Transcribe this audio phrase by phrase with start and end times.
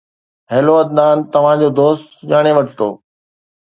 [0.51, 2.89] Hello Adnan, توهان جو دوست، سڃاڻي ورتو؟